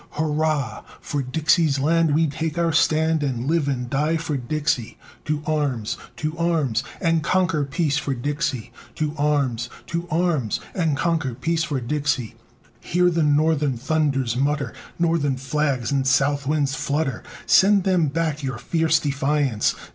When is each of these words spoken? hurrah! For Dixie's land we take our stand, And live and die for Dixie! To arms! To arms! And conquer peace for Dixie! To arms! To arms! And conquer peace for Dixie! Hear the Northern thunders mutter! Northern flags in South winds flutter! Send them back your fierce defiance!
hurrah! 0.13 0.83
For 0.99 1.21
Dixie's 1.21 1.77
land 1.79 2.15
we 2.15 2.25
take 2.25 2.57
our 2.57 2.73
stand, 2.73 3.21
And 3.21 3.45
live 3.45 3.67
and 3.67 3.87
die 3.87 4.17
for 4.17 4.35
Dixie! 4.35 4.97
To 5.25 5.43
arms! 5.45 5.95
To 6.15 6.35
arms! 6.39 6.83
And 6.99 7.21
conquer 7.21 7.63
peace 7.65 7.97
for 7.99 8.15
Dixie! 8.15 8.71
To 8.95 9.13
arms! 9.15 9.69
To 9.85 10.07
arms! 10.09 10.59
And 10.73 10.97
conquer 10.97 11.35
peace 11.35 11.63
for 11.63 11.79
Dixie! 11.79 12.33
Hear 12.79 13.11
the 13.11 13.21
Northern 13.21 13.77
thunders 13.77 14.35
mutter! 14.35 14.73
Northern 14.97 15.37
flags 15.37 15.91
in 15.91 16.03
South 16.05 16.47
winds 16.47 16.73
flutter! 16.73 17.21
Send 17.45 17.83
them 17.83 18.07
back 18.07 18.41
your 18.41 18.57
fierce 18.57 18.99
defiance! 18.99 19.75